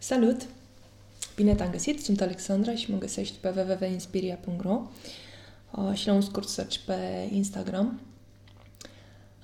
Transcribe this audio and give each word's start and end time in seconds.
Salut! 0.00 0.46
Bine 1.36 1.54
te-am 1.54 1.70
găsit, 1.70 2.04
sunt 2.04 2.20
Alexandra 2.20 2.74
și 2.74 2.90
mă 2.90 2.98
găsești 2.98 3.36
pe 3.38 3.48
www.inspiria.ro 3.56 4.82
uh, 5.70 5.94
și 5.94 6.06
la 6.06 6.12
un 6.12 6.20
scurt 6.20 6.48
search 6.48 6.76
pe 6.76 6.94
Instagram. 7.32 8.00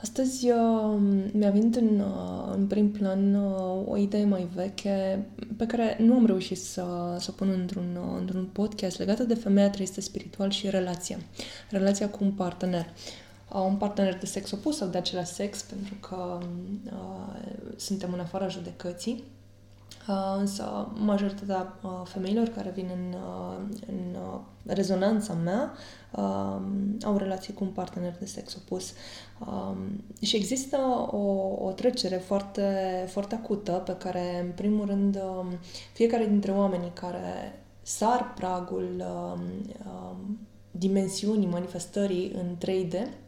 Astăzi 0.01 0.51
uh, 0.51 0.98
mi-a 1.32 1.51
venit 1.51 1.77
în, 1.77 2.01
uh, 2.01 2.53
în 2.54 2.67
prim 2.67 2.90
plan 2.90 3.35
o 3.87 3.96
idee 3.96 4.25
mai 4.25 4.48
veche 4.54 5.27
pe 5.56 5.67
care 5.67 5.96
nu 6.01 6.14
am 6.14 6.27
reușit 6.27 6.59
să, 6.59 7.16
să 7.18 7.27
o 7.30 7.32
pun 7.32 7.48
într-un, 7.48 7.98
într-un 8.18 8.45
podcast 8.52 8.98
legată 8.98 9.23
de 9.23 9.34
femeia 9.34 9.71
trăită 9.71 10.00
spiritual 10.00 10.50
și 10.50 10.71
relația. 10.71 11.18
Relația 11.71 12.09
cu 12.09 12.25
un 12.25 12.30
partener 12.32 12.86
un 13.61 13.77
partener 13.77 14.18
de 14.18 14.27
sex 14.27 14.50
opus 14.50 14.77
sau 14.77 14.89
de 14.89 14.98
același 14.98 15.32
sex, 15.32 15.62
pentru 15.62 15.95
că 15.95 16.39
uh, 16.84 17.73
suntem 17.77 18.12
în 18.12 18.21
afara 18.21 18.48
judecății. 18.48 19.25
Uh, 20.09 20.36
însă 20.39 20.89
majoritatea 20.95 21.79
uh, 21.82 21.91
femeilor 22.04 22.46
care 22.49 22.71
vin 22.75 22.90
în, 22.94 23.13
uh, 23.13 23.76
în 23.86 24.14
uh, 24.14 24.40
rezonanța 24.67 25.32
mea 25.32 25.72
uh, 26.11 26.61
au 27.03 27.17
relații 27.17 27.54
cu 27.54 27.64
un 27.64 27.71
partener 27.71 28.17
de 28.18 28.27
sex 28.27 28.54
opus. 28.54 28.93
Uh, 29.40 29.77
și 30.21 30.36
există 30.36 30.77
o, 31.11 31.54
o 31.64 31.71
trecere 31.71 32.17
foarte, 32.17 33.05
foarte 33.08 33.34
acută 33.34 33.72
pe 33.72 33.97
care, 33.97 34.41
în 34.44 34.50
primul 34.50 34.86
rând, 34.86 35.17
uh, 35.17 35.47
fiecare 35.92 36.27
dintre 36.27 36.52
oamenii 36.52 36.92
care 36.94 37.62
sar 37.83 38.33
pragul 38.34 38.89
uh, 38.98 39.41
uh, 39.86 40.16
dimensiunii 40.70 41.48
manifestării 41.48 42.33
în 42.34 42.56
3D 42.64 43.23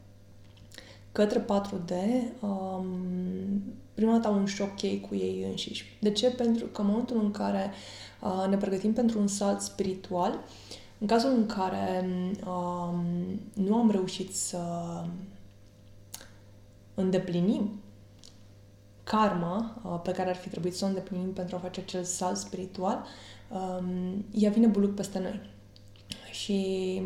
către 1.16 1.44
4D, 1.44 1.92
um, 2.40 2.86
prima 3.94 4.12
dată 4.12 4.28
au 4.28 4.34
un 4.34 4.46
șoc 4.46 4.82
ei 4.82 5.00
cu 5.08 5.14
ei 5.14 5.46
înșiși. 5.50 5.98
De 6.00 6.10
ce? 6.10 6.30
Pentru 6.30 6.66
că 6.66 6.80
în 6.80 6.86
momentul 6.86 7.20
în 7.22 7.30
care 7.30 7.70
uh, 8.22 8.46
ne 8.48 8.56
pregătim 8.56 8.92
pentru 8.92 9.18
un 9.18 9.26
salt 9.26 9.60
spiritual, 9.60 10.38
în 10.98 11.06
cazul 11.06 11.30
în 11.30 11.46
care 11.46 12.08
um, 12.46 13.04
nu 13.52 13.76
am 13.76 13.90
reușit 13.90 14.34
să 14.34 14.60
îndeplinim 16.94 17.80
karma 19.04 19.80
uh, 19.84 20.00
pe 20.02 20.12
care 20.12 20.28
ar 20.28 20.36
fi 20.36 20.48
trebuit 20.48 20.76
să 20.76 20.84
o 20.84 20.88
îndeplinim 20.88 21.32
pentru 21.32 21.56
a 21.56 21.58
face 21.58 21.80
acel 21.80 22.04
salt 22.04 22.36
spiritual, 22.36 23.04
um, 23.50 24.24
ea 24.32 24.50
vine 24.50 24.66
buluc 24.66 24.94
peste 24.94 25.18
noi. 25.18 25.40
Și 26.30 27.02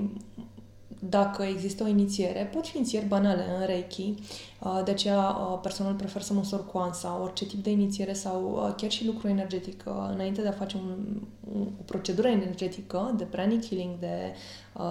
dacă 0.99 1.43
există 1.43 1.83
o 1.85 1.87
inițiere, 1.87 2.51
pot 2.53 2.67
fi 2.67 2.77
inițieri 2.77 3.07
banale 3.07 3.45
în 3.59 3.67
Reiki, 3.67 4.15
uh, 4.61 4.81
de 4.85 4.91
aceea 4.91 5.29
uh, 5.29 5.59
personal 5.63 5.95
prefer 5.95 6.23
să 6.23 6.33
măsor 6.33 6.67
coansa, 6.67 7.21
orice 7.23 7.47
tip 7.47 7.63
de 7.63 7.71
inițiere 7.71 8.13
sau 8.13 8.65
uh, 8.67 8.75
chiar 8.77 8.91
și 8.91 9.07
lucru 9.07 9.29
energetic 9.29 9.85
înainte 10.13 10.43
de 10.43 10.49
a 10.49 10.53
face 10.53 10.77
un, 10.77 11.21
o 11.61 11.83
procedură 11.85 12.29
energetică 12.29 13.15
de 13.17 13.25
pranic 13.25 13.69
healing, 13.69 13.99
de 13.99 14.35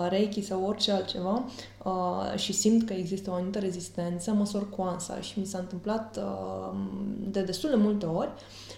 Reiki 0.09 0.41
sau 0.41 0.65
orice 0.65 0.91
altceva 0.91 1.45
și 2.35 2.53
simt 2.53 2.87
că 2.87 2.93
există 2.93 3.29
o 3.29 3.33
anumită 3.33 3.59
rezistență, 3.59 4.31
măsor 4.31 4.69
coansa 4.69 5.21
și 5.21 5.39
mi 5.39 5.45
s-a 5.45 5.57
întâmplat 5.57 6.19
de 7.29 7.41
destul 7.41 7.69
de 7.69 7.75
multe 7.75 8.05
ori 8.05 8.29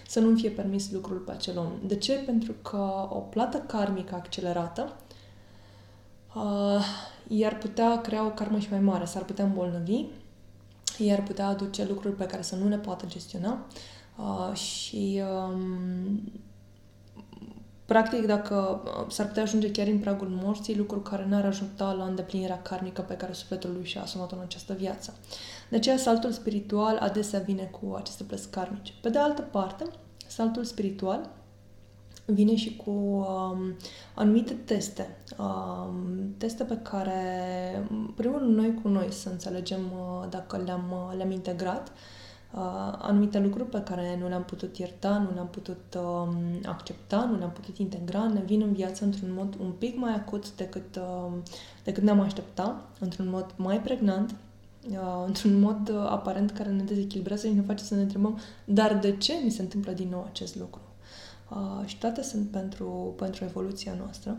să 0.06 0.20
nu-mi 0.20 0.40
fie 0.40 0.50
permis 0.50 0.90
lucrul 0.90 1.16
pe 1.16 1.32
acel 1.32 1.58
om. 1.58 1.72
De 1.86 1.96
ce? 1.96 2.12
Pentru 2.12 2.54
că 2.62 3.08
o 3.10 3.18
plată 3.18 3.58
karmică 3.58 4.14
accelerată 4.14 4.96
uh, 6.34 6.84
i-ar 7.28 7.58
putea 7.58 8.00
crea 8.00 8.24
o 8.24 8.30
karmă 8.30 8.58
și 8.58 8.70
mai 8.70 8.80
mare, 8.80 9.04
s-ar 9.04 9.24
putea 9.24 9.44
îmbolnăvi, 9.44 10.04
i-ar 10.98 11.22
putea 11.22 11.46
aduce 11.46 11.84
lucruri 11.84 12.14
pe 12.14 12.26
care 12.26 12.42
să 12.42 12.56
nu 12.56 12.68
le 12.68 12.78
poată 12.78 13.06
gestiona 13.06 13.66
uh, 14.16 14.56
și 14.56 15.22
um, 15.52 16.32
practic 17.84 18.26
dacă 18.26 18.82
uh, 18.84 19.10
s-ar 19.10 19.26
putea 19.26 19.42
ajunge 19.42 19.70
chiar 19.70 19.86
în 19.86 19.98
pragul 19.98 20.28
morții, 20.42 20.76
lucru 20.76 21.00
care 21.00 21.26
n-ar 21.28 21.44
ajuta 21.44 21.92
la 21.92 22.04
îndeplinirea 22.04 22.62
karmică 22.62 23.02
pe 23.02 23.16
care 23.16 23.32
sufletul 23.32 23.72
lui 23.72 23.84
și-a 23.84 24.02
asumat-o 24.02 24.36
în 24.36 24.42
această 24.42 24.72
viață. 24.72 25.14
De 25.70 25.76
aceea 25.76 25.96
saltul 25.96 26.30
spiritual 26.30 26.96
adesea 26.96 27.38
vine 27.38 27.62
cu 27.62 27.94
aceste 27.94 28.24
plăți 28.24 28.50
karmice. 28.50 28.92
Pe 29.00 29.08
de 29.08 29.18
altă 29.18 29.42
parte, 29.42 29.84
saltul 30.26 30.64
spiritual 30.64 31.30
vine 32.24 32.56
și 32.56 32.76
cu 32.76 32.90
um, 32.90 33.76
anumite 34.14 34.52
teste. 34.52 35.16
Um, 35.38 36.34
teste 36.38 36.64
pe 36.64 36.78
care, 36.82 37.18
primul 38.16 38.40
noi 38.40 38.80
cu 38.82 38.88
noi, 38.88 39.12
să 39.12 39.28
înțelegem 39.28 39.80
uh, 39.80 40.28
dacă 40.30 40.56
le-am, 40.56 40.84
uh, 40.90 41.16
le-am 41.16 41.30
integrat, 41.30 41.92
uh, 42.54 42.96
anumite 42.98 43.38
lucruri 43.38 43.68
pe 43.68 43.82
care 43.82 44.16
nu 44.20 44.28
le-am 44.28 44.44
putut 44.44 44.76
ierta, 44.76 45.18
nu 45.18 45.34
le-am 45.34 45.48
putut 45.48 45.96
um, 45.96 46.34
accepta, 46.64 47.24
nu 47.24 47.38
le-am 47.38 47.50
putut 47.50 47.78
integra, 47.78 48.26
ne 48.26 48.40
vin 48.40 48.60
în 48.60 48.72
viață 48.72 49.04
într-un 49.04 49.32
mod 49.34 49.56
un 49.60 49.70
pic 49.70 49.96
mai 49.96 50.14
acut 50.14 50.56
decât, 50.56 50.96
uh, 50.96 51.32
decât 51.84 52.02
ne-am 52.02 52.20
aștepta, 52.20 52.88
într-un 52.98 53.28
mod 53.28 53.54
mai 53.56 53.80
pregnant, 53.80 54.34
uh, 54.90 55.24
într-un 55.26 55.60
mod 55.60 55.88
uh, 55.88 56.06
aparent 56.08 56.50
care 56.50 56.70
ne 56.70 56.82
dezechilibrează 56.82 57.46
și 57.46 57.52
ne 57.52 57.62
face 57.62 57.84
să 57.84 57.94
ne 57.94 58.02
întrebăm 58.02 58.38
dar 58.64 58.98
de 58.98 59.16
ce 59.16 59.32
mi 59.44 59.50
se 59.50 59.62
întâmplă 59.62 59.92
din 59.92 60.08
nou 60.10 60.26
acest 60.30 60.56
lucru? 60.56 60.80
Uh, 61.54 61.86
și 61.86 61.98
toate 61.98 62.22
sunt 62.22 62.50
pentru, 62.50 63.14
pentru 63.16 63.44
evoluția 63.44 63.94
noastră. 63.94 64.38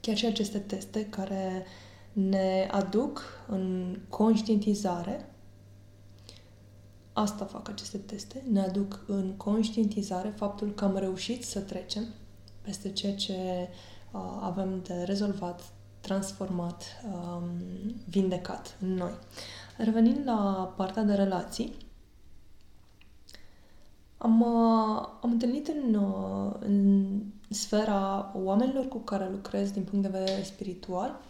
Chiar 0.00 0.16
și 0.16 0.26
aceste 0.26 0.58
teste 0.58 1.06
care 1.06 1.66
ne 2.12 2.68
aduc 2.70 3.22
în 3.48 3.96
conștientizare 4.08 5.32
Asta 7.12 7.44
fac 7.44 7.68
aceste 7.68 7.98
teste, 7.98 8.42
ne 8.50 8.60
aduc 8.60 9.04
în 9.06 9.36
conștientizare 9.36 10.28
faptul 10.28 10.70
că 10.70 10.84
am 10.84 10.96
reușit 10.96 11.44
să 11.44 11.60
trecem 11.60 12.04
peste 12.60 12.92
ceea 12.92 13.14
ce 13.14 13.68
uh, 14.12 14.38
avem 14.40 14.82
de 14.82 15.02
rezolvat, 15.02 15.72
transformat, 16.00 16.84
um, 17.12 17.44
vindecat 18.08 18.76
în 18.80 18.94
noi. 18.94 19.12
Revenind 19.76 20.20
la 20.24 20.72
partea 20.76 21.02
de 21.02 21.14
relații, 21.14 21.76
am, 24.22 24.40
uh, 24.40 25.08
am 25.20 25.30
întâlnit 25.30 25.68
în, 25.68 25.94
uh, 25.94 26.52
în 26.60 27.06
sfera 27.48 28.32
oamenilor 28.44 28.88
cu 28.88 28.98
care 28.98 29.28
lucrez 29.30 29.70
din 29.70 29.82
punct 29.82 30.10
de 30.10 30.18
vedere 30.18 30.42
spiritual, 30.42 31.20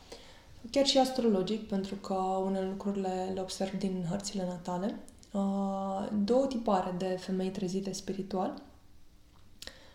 chiar 0.71 0.87
și 0.87 0.99
astrologic, 0.99 1.69
pentru 1.69 1.95
că 1.95 2.15
unele 2.15 2.67
lucruri 2.67 3.01
le, 3.01 3.31
le 3.35 3.41
observ 3.41 3.79
din 3.79 4.07
hărțile 4.09 4.45
natale, 4.45 4.99
uh, 5.33 6.09
două 6.25 6.47
tipare 6.47 6.95
de 6.99 7.17
femei 7.21 7.51
trezite 7.51 7.93
spiritual. 7.93 8.63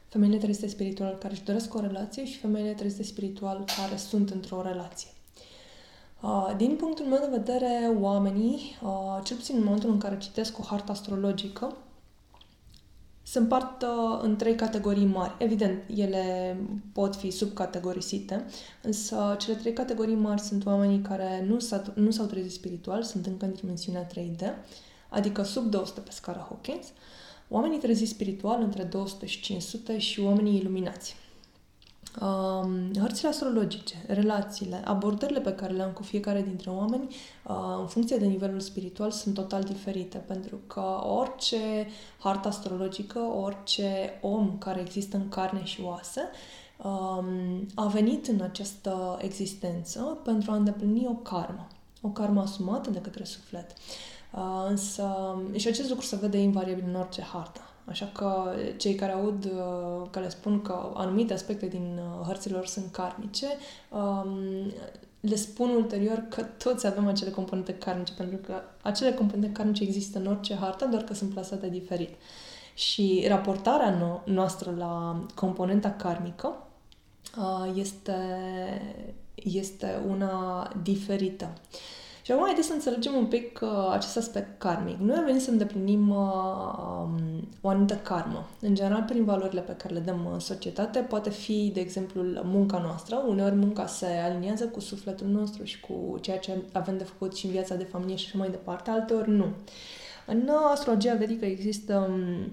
Femeile 0.07 0.37
trezite 0.37 0.67
spiritual 0.67 1.17
care 1.19 1.33
își 1.33 1.43
doresc 1.43 1.73
o 1.73 1.79
relație 1.79 2.25
și 2.25 2.37
femeile 2.37 2.73
trezite 2.73 3.03
spiritual 3.03 3.57
care 3.57 3.97
sunt 3.97 4.29
într-o 4.29 4.61
relație. 4.61 5.09
Din 6.57 6.75
punctul 6.75 7.05
meu 7.05 7.19
de 7.19 7.37
vedere, 7.37 7.97
oamenii, 7.99 8.79
cel 9.23 9.35
puțin 9.35 9.55
în 9.55 9.63
momentul 9.63 9.89
în 9.89 9.97
care 9.97 10.17
citesc 10.17 10.59
o 10.59 10.63
hartă 10.63 10.91
astrologică, 10.91 11.75
se 13.29 13.39
împart 13.39 13.81
uh, 13.81 14.19
în 14.21 14.35
trei 14.35 14.55
categorii 14.55 15.05
mari. 15.05 15.35
Evident, 15.37 15.83
ele 15.95 16.57
pot 16.93 17.15
fi 17.15 17.31
subcategorisite, 17.31 18.45
însă 18.81 19.35
cele 19.39 19.55
trei 19.55 19.73
categorii 19.73 20.15
mari 20.15 20.41
sunt 20.41 20.65
oamenii 20.65 21.01
care 21.01 21.45
nu, 21.47 21.59
s-au, 21.59 21.83
nu 21.93 22.11
s-au 22.11 22.25
trezit 22.25 22.51
spiritual, 22.51 23.03
sunt 23.03 23.25
încă 23.25 23.45
în 23.45 23.53
dimensiunea 23.53 24.07
3D, 24.07 24.41
adică 25.09 25.43
sub 25.43 25.69
200 25.69 25.99
pe 25.99 26.11
scara 26.11 26.45
Hawkins, 26.49 26.87
oamenii 27.49 27.79
treziți 27.79 28.11
spiritual 28.11 28.61
între 28.61 28.83
200 28.83 29.25
și 29.25 29.41
500 29.41 29.97
și 29.97 30.19
oamenii 30.19 30.57
iluminați 30.57 31.15
um, 32.21 32.93
hărțile 32.99 33.29
astrologice, 33.29 33.95
relațiile, 34.07 34.81
abordările 34.85 35.39
pe 35.39 35.53
care 35.53 35.73
le 35.73 35.83
am 35.83 35.91
cu 35.91 36.03
fiecare 36.03 36.41
dintre 36.41 36.69
oameni, 36.69 37.15
uh, 37.47 37.55
în 37.79 37.87
funcție 37.87 38.17
de 38.17 38.25
nivelul 38.25 38.59
spiritual, 38.59 39.11
sunt 39.11 39.33
total 39.33 39.63
diferite, 39.63 40.17
pentru 40.17 40.59
că 40.67 41.01
orice 41.03 41.87
hartă 42.19 42.47
astrologică, 42.47 43.19
orice 43.19 44.19
om 44.21 44.57
care 44.57 44.79
există 44.79 45.17
în 45.17 45.29
carne 45.29 45.63
și 45.63 45.81
oase, 45.81 46.21
um, 46.83 47.65
a 47.75 47.85
venit 47.87 48.27
în 48.27 48.41
această 48.41 49.17
existență 49.21 50.17
pentru 50.23 50.51
a 50.51 50.55
îndeplini 50.55 51.07
o 51.07 51.13
karmă, 51.13 51.67
o 52.01 52.07
karmă 52.07 52.41
asumată 52.41 52.89
de 52.89 52.99
către 52.99 53.23
suflet. 53.23 53.73
Uh, 54.33 54.65
însă, 54.69 55.35
și 55.55 55.67
acest 55.67 55.89
lucru 55.89 56.05
se 56.05 56.15
vede 56.15 56.37
invariabil 56.37 56.83
în 56.87 56.95
orice 56.95 57.21
hartă. 57.21 57.61
Așa 57.89 58.09
că 58.13 58.53
cei 58.77 58.95
care 58.95 59.11
aud 59.11 59.45
uh, 59.45 60.07
că 60.11 60.19
le 60.19 60.29
spun 60.29 60.61
că 60.61 60.91
anumite 60.93 61.33
aspecte 61.33 61.65
din 61.65 61.99
uh, 61.99 62.25
hărților 62.25 62.65
sunt 62.65 62.91
karmice, 62.91 63.47
um, 63.89 64.71
le 65.19 65.35
spun 65.35 65.69
ulterior 65.69 66.25
că 66.29 66.41
toți 66.43 66.87
avem 66.87 67.07
acele 67.07 67.29
componente 67.29 67.73
karmice, 67.73 68.13
pentru 68.13 68.37
că 68.37 68.61
acele 68.81 69.11
componente 69.13 69.51
karmice 69.51 69.83
există 69.83 70.19
în 70.19 70.25
orice 70.25 70.55
hartă, 70.55 70.85
doar 70.85 71.03
că 71.03 71.13
sunt 71.13 71.33
plasate 71.33 71.69
diferit. 71.69 72.15
Și 72.73 73.25
raportarea 73.27 73.97
no- 73.97 74.23
noastră 74.25 74.73
la 74.77 75.23
componenta 75.35 75.91
karmică 75.91 76.67
uh, 77.37 77.71
este, 77.75 78.15
este 79.35 80.01
una 80.07 80.71
diferită. 80.83 81.53
Și 82.27 82.33
acum 82.33 82.45
haideți 82.45 82.67
să 82.67 82.73
înțelegem 82.73 83.13
un 83.13 83.25
pic 83.25 83.59
uh, 83.61 83.69
acest 83.91 84.17
aspect 84.17 84.59
karmic. 84.59 84.97
Noi 84.97 85.15
am 85.15 85.25
venit 85.25 85.41
să 85.41 85.51
îndeplinim 85.51 86.09
uh, 86.09 86.17
um, 86.17 87.47
o 87.61 87.69
anumită 87.69 87.95
karmă. 87.95 88.47
În 88.61 88.75
general, 88.75 89.03
prin 89.03 89.23
valorile 89.23 89.61
pe 89.61 89.71
care 89.71 89.93
le 89.93 89.99
dăm 89.99 90.29
în 90.33 90.39
societate, 90.39 90.99
poate 90.99 91.29
fi, 91.29 91.71
de 91.73 91.79
exemplu, 91.79 92.21
munca 92.43 92.77
noastră. 92.77 93.23
Uneori 93.27 93.55
munca 93.55 93.85
se 93.85 94.05
aliniază 94.05 94.65
cu 94.65 94.79
sufletul 94.79 95.27
nostru 95.27 95.63
și 95.63 95.79
cu 95.79 96.17
ceea 96.21 96.37
ce 96.37 96.51
avem 96.71 96.97
de 96.97 97.03
făcut 97.03 97.35
și 97.35 97.45
în 97.45 97.51
viața 97.51 97.75
de 97.75 97.83
familie 97.83 98.15
și 98.15 98.25
așa 98.27 98.37
mai 98.37 98.49
departe, 98.49 98.89
alteori 98.89 99.29
nu. 99.29 99.45
În 100.25 100.49
astrologia 100.71 101.13
vedică 101.13 101.45
există 101.45 102.09
um, 102.09 102.51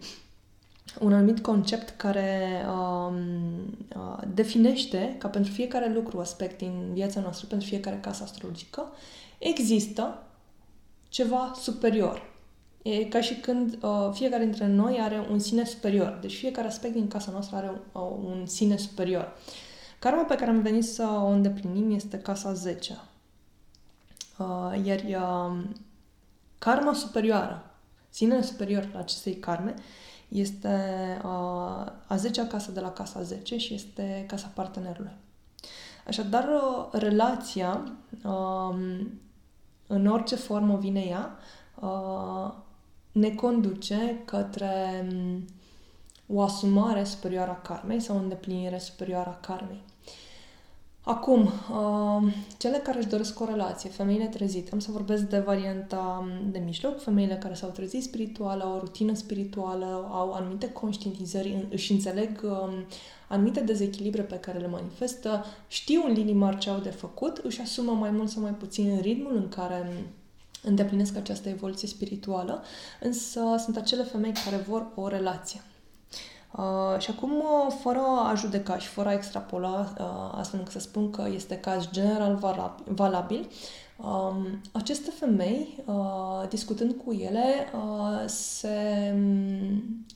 un 1.01 1.13
anumit 1.13 1.41
concept 1.41 1.89
care 1.97 2.65
um, 2.69 3.17
uh, 3.97 4.23
definește 4.35 5.15
ca 5.19 5.29
pentru 5.29 5.53
fiecare 5.53 5.93
lucru, 5.95 6.21
aspect 6.21 6.59
din 6.59 6.91
viața 6.93 7.21
noastră, 7.21 7.47
pentru 7.49 7.69
fiecare 7.69 7.99
casă 8.03 8.23
astrologică, 8.23 8.93
există 9.49 10.23
ceva 11.09 11.53
superior. 11.61 12.33
E 12.83 13.05
ca 13.05 13.21
și 13.21 13.35
când 13.35 13.79
uh, 13.83 14.11
fiecare 14.13 14.45
dintre 14.45 14.67
noi 14.67 15.01
are 15.01 15.27
un 15.31 15.39
sine 15.39 15.65
superior. 15.65 16.19
Deci 16.21 16.37
fiecare 16.37 16.67
aspect 16.67 16.95
din 16.95 17.09
casa 17.09 17.31
noastră 17.31 17.57
are 17.57 17.69
un, 17.69 18.03
uh, 18.03 18.17
un 18.25 18.47
sine 18.47 18.77
superior. 18.77 19.37
Karma 19.99 20.23
pe 20.23 20.35
care 20.35 20.51
am 20.51 20.63
venit 20.63 20.85
să 20.85 21.03
o 21.03 21.27
îndeplinim 21.27 21.95
este 21.95 22.19
casa 22.19 22.53
10. 22.53 22.99
Uh, 24.39 24.85
iar 24.85 25.01
uh, 25.01 25.65
karma 26.59 26.93
superioară, 26.93 27.71
sinele 28.11 28.43
superior 28.43 28.89
la 28.93 28.99
acestei 28.99 29.35
karme, 29.37 29.75
este 30.29 30.69
uh, 31.25 31.31
a 32.07 32.17
10-a 32.17 32.47
casă 32.47 32.71
de 32.71 32.81
la 32.81 32.91
casa 32.91 33.23
10 33.23 33.59
și 33.59 33.75
este 33.75 34.25
casa 34.29 34.51
partenerului. 34.55 35.13
Așadar, 36.07 36.49
uh, 36.49 36.89
relația, 36.93 37.93
uh, 38.25 38.77
în 39.87 40.07
orice 40.07 40.37
formă 40.37 40.77
vine 40.77 41.01
ea, 41.01 41.37
uh, 41.81 42.53
ne 43.13 43.31
conduce 43.31 44.23
către 44.25 45.07
um, 45.11 45.45
o 46.27 46.41
asumare 46.41 47.05
superioară 47.05 47.51
a 47.51 47.61
karmei 47.69 48.01
sau 48.01 48.17
o 48.17 48.19
îndeplinire 48.19 48.79
superioară 48.79 49.29
a 49.31 49.47
karmei. 49.47 49.83
Acum, 51.07 51.43
uh, 51.43 52.33
cele 52.59 52.79
care 52.79 52.99
își 52.99 53.09
doresc 53.09 53.41
o 53.41 53.45
relație, 53.45 53.91
femeile 53.91 54.27
trezite, 54.27 54.71
am 54.73 54.79
să 54.79 54.91
vorbesc 54.91 55.23
de 55.23 55.39
varianta 55.39 56.23
um, 56.23 56.51
de 56.51 56.59
mijloc, 56.59 57.03
femeile 57.03 57.35
care 57.35 57.55
s-au 57.55 57.69
trezit 57.69 58.03
spiritual, 58.03 58.61
au 58.61 58.75
o 58.75 58.79
rutină 58.79 59.15
spirituală, 59.15 60.09
au 60.11 60.33
anumite 60.33 60.73
conștientizări, 60.73 61.67
își 61.71 61.93
înțeleg 61.93 62.41
um, 62.43 62.71
anumite 63.29 63.61
dezechilibre 63.61 64.23
pe 64.23 64.37
care 64.37 64.59
le 64.59 64.67
manifestă, 64.67 65.45
știu 65.69 66.03
în 66.07 66.13
linii 66.13 66.35
mari 66.35 66.59
ce 66.59 66.71
au 66.71 66.79
de 66.79 66.91
făcut, 66.91 67.37
își 67.37 67.61
asumă 67.61 67.93
mai 67.93 68.11
mult 68.11 68.31
sau 68.31 68.43
mai 68.43 68.55
puțin 68.55 69.01
ritmul 69.01 69.37
în 69.37 69.49
care 69.49 69.89
um, 69.89 70.05
îndeplinesc 70.63 71.17
această 71.17 71.49
evoluție 71.49 71.89
spirituală, 71.89 72.63
însă 73.01 73.41
sunt 73.59 73.77
acele 73.77 74.03
femei 74.03 74.33
care 74.45 74.57
vor 74.57 74.87
o 74.95 75.09
relație. 75.09 75.61
Uh, 76.57 76.99
și 76.99 77.11
acum, 77.11 77.31
uh, 77.31 77.75
fără 77.83 78.01
a 78.01 78.35
judeca 78.35 78.79
și 78.79 78.89
fără 78.89 79.09
a 79.09 79.13
extrapola, 79.13 79.93
uh, 79.99 80.39
astfel 80.39 80.59
încât 80.59 80.73
să 80.73 80.81
spun 80.81 81.11
că 81.11 81.29
este 81.35 81.59
caz 81.59 81.89
general 81.91 82.39
valabil, 82.85 83.49
uh, 83.97 84.35
aceste 84.73 85.11
femei, 85.11 85.83
uh, 85.85 86.49
discutând 86.49 86.95
cu 87.05 87.13
ele, 87.13 87.45
uh, 87.75 88.27
se, 88.27 88.79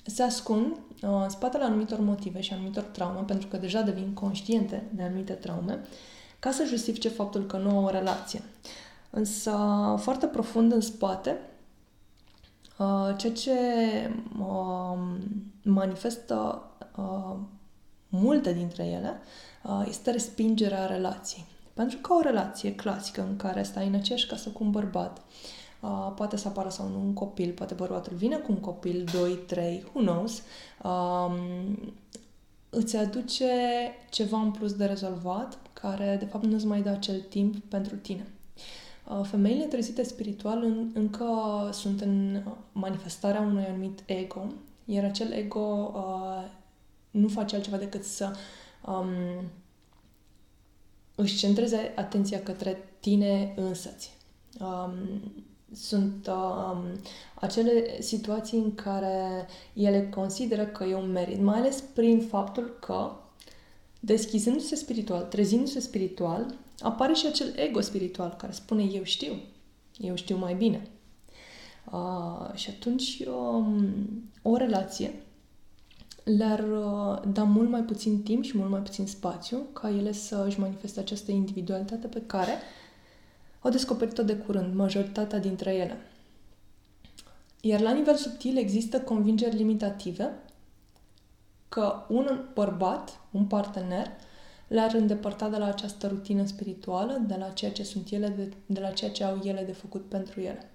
se 0.07 0.23
ascund 0.23 0.67
uh, 0.67 1.21
în 1.23 1.29
spatele 1.29 1.65
anumitor 1.65 2.01
motive 2.01 2.41
și 2.41 2.53
anumitor 2.53 2.83
traume, 2.83 3.21
pentru 3.27 3.49
că 3.49 3.57
deja 3.57 3.81
devin 3.81 4.13
conștiente 4.15 4.91
de 4.95 5.03
anumite 5.03 5.33
traume, 5.33 5.81
ca 6.39 6.51
să 6.51 6.65
justifice 6.65 7.09
faptul 7.09 7.47
că 7.47 7.57
nu 7.57 7.77
au 7.77 7.85
o 7.85 7.91
relație. 7.91 8.43
Însă, 9.11 9.57
foarte 9.99 10.27
profund 10.27 10.73
în 10.73 10.81
spate, 10.81 11.31
Uh, 11.31 11.48
ceea 13.17 13.33
ce 13.33 13.53
uh, 14.39 14.99
manifestă 15.63 16.63
uh, 16.97 17.37
multe 18.09 18.53
dintre 18.53 18.85
ele 18.85 19.21
uh, 19.65 19.85
este 19.89 20.11
respingerea 20.11 20.87
relației. 20.87 21.45
Pentru 21.75 21.99
că 21.99 22.13
o 22.13 22.21
relație 22.21 22.75
clasică 22.75 23.21
în 23.29 23.37
care 23.37 23.63
stai 23.63 23.87
în 23.87 23.95
aceeași 23.95 24.27
casă 24.27 24.49
cu 24.49 24.65
un 24.65 24.71
bărbat, 24.71 25.23
uh, 25.81 26.13
poate 26.15 26.37
să 26.37 26.49
apară 26.49 26.69
sau 26.69 26.89
nu 26.89 27.01
un 27.01 27.13
copil, 27.13 27.53
poate 27.53 27.75
bărbatul 27.75 28.17
vine 28.17 28.37
cu 28.37 28.53
un 28.53 28.59
copil, 28.59 29.05
2, 29.13 29.33
3, 29.33 29.85
who 29.93 30.01
knows, 30.01 30.43
uh, 30.83 31.35
îți 32.71 32.97
aduce 32.97 33.47
ceva 34.11 34.41
în 34.41 34.51
plus 34.51 34.73
de 34.73 34.85
rezolvat 34.85 35.59
care 35.73 36.17
de 36.19 36.25
fapt 36.25 36.45
nu-ți 36.45 36.67
mai 36.67 36.83
dă 36.83 36.89
acel 36.89 37.21
timp 37.21 37.57
pentru 37.57 37.97
tine. 37.97 38.27
Uh, 39.11 39.25
femeile 39.25 39.65
trezite 39.65 40.03
spiritual 40.03 40.63
în, 40.63 40.91
încă 40.95 41.27
sunt 41.73 42.01
în 42.01 42.43
manifestarea 42.73 43.41
unui 43.41 43.65
anumit 43.65 44.03
ego, 44.07 44.47
iar 44.85 45.05
acel 45.05 45.33
ego 45.33 45.93
uh, 45.95 46.51
nu 47.11 47.29
face 47.29 47.55
altceva 47.55 47.77
decât 47.77 48.05
să 48.05 48.33
um, 48.87 49.09
își 51.15 51.37
centreze 51.37 51.93
atenția 51.97 52.43
către 52.43 52.89
tine 53.01 53.55
însăți. 53.57 54.17
Um, 54.61 54.93
sunt 55.73 56.27
um, 56.27 56.85
acele 57.35 58.01
situații 58.01 58.59
în 58.59 58.75
care 58.75 59.47
ele 59.73 60.09
consideră 60.09 60.67
că 60.67 60.85
e 60.85 60.95
un 60.95 61.13
merit, 61.13 61.41
mai 61.41 61.59
ales 61.59 61.81
prin 61.81 62.21
faptul 62.21 62.77
că 62.81 63.11
deschizându-se 64.01 64.75
spiritual, 64.75 65.23
trezindu-se 65.23 65.81
spiritual, 65.81 66.55
apare 66.79 67.13
și 67.13 67.27
acel 67.27 67.53
ego 67.57 67.81
spiritual 67.81 68.35
care 68.39 68.53
spune 68.53 68.83
eu 68.83 69.03
știu, 69.03 69.33
eu 69.99 70.15
știu 70.15 70.37
mai 70.37 70.55
bine. 70.55 70.91
Uh, 71.93 72.55
și 72.55 72.71
atunci 72.71 73.23
um, 73.27 73.95
o 74.43 74.57
relație 74.57 75.23
le-ar 76.25 76.59
uh, 76.59 77.33
da 77.33 77.43
mult 77.43 77.69
mai 77.69 77.83
puțin 77.83 78.23
timp 78.23 78.45
și 78.45 78.57
mult 78.57 78.71
mai 78.71 78.81
puțin 78.81 79.07
spațiu 79.07 79.59
ca 79.73 79.91
ele 79.91 80.13
să 80.13 80.45
își 80.47 80.61
manifeste 80.61 81.01
această 81.01 81.31
individualitate 81.31 82.07
pe 82.07 82.23
care 82.27 82.53
au 83.61 83.71
descoperit-o 83.71 84.23
de 84.23 84.37
curând, 84.37 84.75
majoritatea 84.75 85.39
dintre 85.39 85.75
ele. 85.75 85.97
Iar 87.61 87.81
la 87.81 87.93
nivel 87.93 88.15
subtil 88.15 88.57
există 88.57 89.01
convingeri 89.01 89.57
limitative 89.57 90.31
că 91.69 92.05
un 92.09 92.49
bărbat, 92.55 93.21
un 93.31 93.45
partener, 93.45 94.07
le-ar 94.69 94.95
îndepărta 94.95 95.49
de 95.49 95.57
la 95.57 95.67
această 95.67 96.07
rutină 96.07 96.47
spirituală, 96.47 97.23
de 97.27 97.37
la 97.39 97.49
ceea 97.49 97.73
ce 97.73 97.83
sunt 97.83 98.11
ele, 98.11 98.29
de, 98.29 98.53
de 98.67 98.81
la 98.81 98.91
ceea 98.91 99.11
ce 99.11 99.25
au 99.25 99.39
ele 99.43 99.63
de 99.63 99.73
făcut 99.73 100.09
pentru 100.09 100.41
ele, 100.41 100.71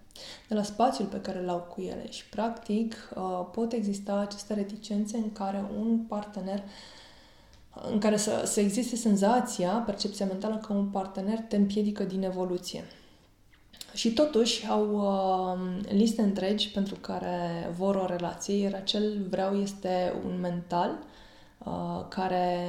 de 0.48 0.56
la 0.56 0.63
spațiul 0.63 1.07
pe 1.07 1.22
care 1.22 1.42
l-au 1.42 1.60
cu 1.60 1.81
ele. 1.81 2.10
Și, 2.10 2.25
practic, 2.30 3.10
uh, 3.16 3.48
pot 3.51 3.72
exista 3.72 4.16
aceste 4.16 4.54
reticențe 4.54 5.18
în 5.18 5.31
care 5.31 5.66
un 5.80 5.98
partener 5.98 6.63
în 7.92 8.00
care 8.00 8.18
să, 8.18 8.42
să 8.45 8.59
existe 8.59 8.95
senzația, 8.95 9.71
percepția 9.71 10.26
mentală 10.26 10.57
că 10.57 10.73
un 10.73 10.85
partener 10.85 11.40
te 11.40 11.56
împiedică 11.56 12.04
din 12.04 12.23
evoluție. 12.23 12.83
Și 13.94 14.14
totuși 14.14 14.68
au 14.68 14.92
uh, 14.94 15.83
liste 15.90 16.21
întregi 16.21 16.69
pentru 16.69 16.95
care 16.95 17.69
vor 17.78 17.95
o 17.95 18.06
relație, 18.06 18.56
iar 18.56 18.73
acel 18.73 19.26
vreau 19.30 19.56
este 19.56 20.14
un 20.26 20.40
mental 20.40 21.00
uh, 21.66 22.06
care, 22.08 22.60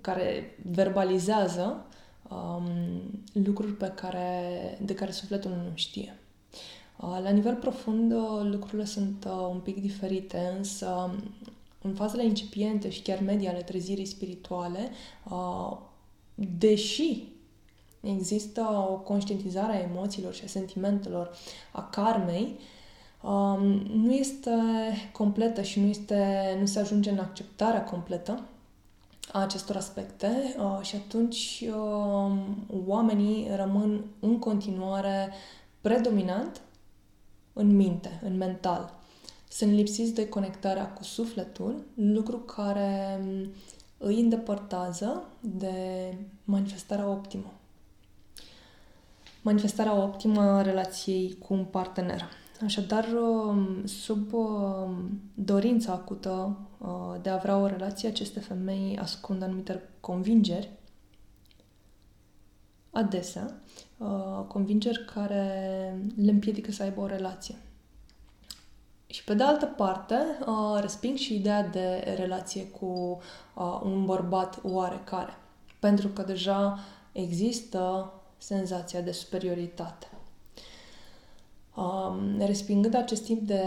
care 0.00 0.58
verbalizează 0.72 1.86
um, 2.28 2.66
lucruri 3.32 3.72
pe 3.72 3.92
care, 3.94 4.78
de 4.82 4.94
care 4.94 5.10
sufletul 5.10 5.50
nu 5.50 5.70
știe. 5.74 6.18
Uh, 7.00 7.18
la 7.22 7.30
nivel 7.30 7.54
profund, 7.54 8.12
uh, 8.12 8.40
lucrurile 8.42 8.84
sunt 8.84 9.24
uh, 9.26 9.48
un 9.50 9.58
pic 9.58 9.80
diferite, 9.80 10.54
însă 10.56 11.14
în 11.82 11.94
fazele 11.94 12.24
incipiente 12.24 12.90
și 12.90 13.02
chiar 13.02 13.20
media 13.20 13.50
ale 13.50 13.62
trezirii 13.62 14.06
spirituale, 14.06 14.90
uh, 15.30 15.76
deși 16.34 17.22
există 18.00 18.60
o 18.90 18.94
conștientizare 18.94 19.72
a 19.72 19.90
emoțiilor 19.90 20.34
și 20.34 20.44
a 20.44 20.48
sentimentelor, 20.48 21.30
a 21.72 21.88
karmei, 21.88 22.58
um, 23.24 23.62
nu 23.92 24.12
este 24.12 24.50
completă 25.12 25.62
și 25.62 25.80
nu, 25.80 25.86
este, 25.86 26.56
nu 26.60 26.66
se 26.66 26.78
ajunge 26.78 27.10
în 27.10 27.18
acceptarea 27.18 27.84
completă 27.84 28.42
a 29.32 29.40
acestor 29.40 29.76
aspecte 29.76 30.54
uh, 30.58 30.78
și 30.82 30.96
atunci 30.96 31.64
uh, 31.68 32.36
oamenii 32.86 33.48
rămân 33.56 34.04
în 34.20 34.38
continuare 34.38 35.32
predominant 35.80 36.60
în 37.52 37.76
minte, 37.76 38.20
în 38.24 38.36
mental. 38.36 38.94
Sunt 39.48 39.72
lipsiți 39.72 40.14
de 40.14 40.28
conectarea 40.28 40.88
cu 40.88 41.02
sufletul, 41.02 41.84
lucru 41.94 42.38
care 42.38 43.20
îi 43.98 44.20
îndepărtează 44.20 45.24
de 45.40 45.72
manifestarea 46.44 47.08
optimă 47.08 47.52
manifestarea 49.44 49.94
optimă 49.94 50.40
a 50.40 50.62
relației 50.62 51.36
cu 51.38 51.54
un 51.54 51.64
partener. 51.64 52.28
Așadar, 52.64 53.08
um, 53.12 53.86
sub 53.86 54.32
um, 54.32 55.20
dorința 55.34 55.92
acută 55.92 56.56
uh, 56.78 57.14
de 57.22 57.30
a 57.30 57.34
avea 57.34 57.56
o 57.56 57.66
relație, 57.66 58.08
aceste 58.08 58.40
femei 58.40 58.98
ascund 58.98 59.42
anumite 59.42 59.88
convingeri 60.00 60.70
adesea 62.94 63.60
uh, 63.96 64.44
convingeri 64.48 65.04
care 65.14 65.46
le 66.16 66.30
împiedică 66.30 66.70
să 66.70 66.82
aibă 66.82 67.00
o 67.00 67.06
relație. 67.06 67.54
Și 69.06 69.24
pe 69.24 69.34
de 69.34 69.42
altă 69.42 69.66
parte, 69.66 70.14
uh, 70.46 70.80
resping 70.80 71.16
și 71.16 71.34
ideea 71.34 71.68
de 71.68 72.14
relație 72.16 72.66
cu 72.66 73.20
uh, 73.54 73.80
un 73.82 74.04
bărbat 74.04 74.60
oarecare. 74.62 75.32
Pentru 75.80 76.08
că 76.08 76.22
deja 76.22 76.78
există 77.12 78.12
senzația 78.38 79.00
de 79.00 79.12
superioritate. 79.12 80.06
Um, 81.76 82.38
respingând 82.38 82.94
acest 82.94 83.24
tip 83.24 83.40
de, 83.40 83.62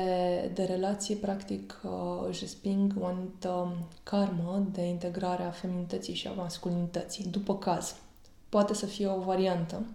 de 0.54 0.64
relație, 0.64 1.16
practic 1.16 1.82
uh, 1.84 2.28
își 2.28 2.40
resping 2.40 2.94
o 3.00 3.06
anumită 3.06 3.76
karmă 4.04 4.68
de 4.72 4.82
integrare 4.82 5.44
a 5.44 5.50
feminității 5.50 6.14
și 6.14 6.28
a 6.28 6.32
masculinității, 6.32 7.26
după 7.26 7.58
caz. 7.58 7.96
Poate 8.50 8.74
să 8.74 8.86
fie 8.86 9.08
o 9.08 9.20
variantă, 9.20 9.86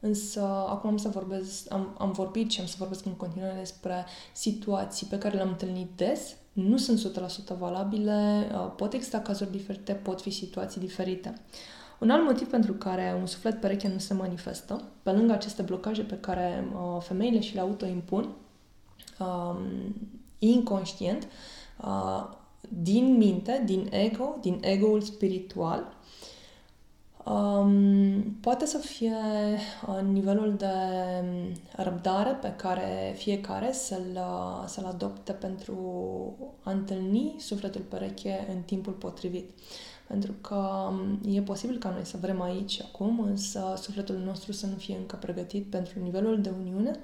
însă 0.00 0.40
acum 0.68 0.90
am 0.90 0.96
să 0.96 1.08
vorbesc, 1.08 1.72
am, 1.72 1.94
am 1.98 2.12
vorbit 2.12 2.50
și 2.50 2.60
am 2.60 2.66
să 2.66 2.76
vorbesc 2.78 3.04
în 3.04 3.16
continuare 3.16 3.58
despre 3.58 4.04
situații 4.32 5.06
pe 5.06 5.18
care 5.18 5.34
le-am 5.34 5.48
întâlnit 5.48 5.90
des, 5.96 6.36
nu 6.52 6.76
sunt 6.76 6.98
100% 7.54 7.58
valabile, 7.58 8.50
uh, 8.52 8.72
pot 8.76 8.92
exista 8.92 9.20
cazuri 9.20 9.50
diferite, 9.50 9.92
pot 9.92 10.20
fi 10.20 10.30
situații 10.30 10.80
diferite. 10.80 11.40
Un 12.04 12.10
alt 12.10 12.24
motiv 12.24 12.50
pentru 12.50 12.72
care 12.72 13.16
un 13.20 13.26
suflet 13.26 13.60
pereche 13.60 13.88
nu 13.88 13.98
se 13.98 14.14
manifestă, 14.14 14.82
pe 15.02 15.10
lângă 15.10 15.32
aceste 15.32 15.62
blocaje 15.62 16.02
pe 16.02 16.18
care 16.20 16.68
uh, 16.72 17.00
femeile 17.02 17.40
și 17.40 17.54
le 17.54 17.60
autoimpun, 17.60 18.28
uh, 19.18 19.56
inconștient, 20.38 21.26
uh, 21.84 22.28
din 22.68 23.16
minte, 23.16 23.62
din 23.66 23.88
ego, 23.90 24.36
din 24.40 24.58
ego-ul 24.60 25.00
spiritual, 25.00 25.96
um, 27.24 28.22
poate 28.40 28.66
să 28.66 28.78
fie 28.78 29.16
uh, 29.88 30.00
nivelul 30.12 30.54
de 30.56 30.74
răbdare 31.76 32.30
pe 32.30 32.52
care 32.56 33.14
fiecare 33.16 33.72
să-l, 33.72 34.06
uh, 34.14 34.64
să-l 34.66 34.84
adopte 34.84 35.32
pentru 35.32 35.76
a 36.62 36.70
întâlni 36.70 37.34
sufletul 37.38 37.80
pereche 37.80 38.46
în 38.54 38.62
timpul 38.62 38.92
potrivit. 38.92 39.50
Pentru 40.06 40.32
că 40.40 40.54
um, 40.90 41.20
e 41.34 41.40
posibil 41.40 41.78
ca 41.78 41.90
noi 41.90 42.04
să 42.04 42.16
vrem 42.20 42.40
aici 42.40 42.80
acum, 42.82 43.20
însă 43.20 43.74
sufletul 43.76 44.16
nostru 44.16 44.52
să 44.52 44.66
nu 44.66 44.76
fie 44.76 44.96
încă 44.96 45.16
pregătit 45.16 45.66
pentru 45.70 46.00
nivelul 46.00 46.40
de 46.40 46.52
uniune 46.60 46.98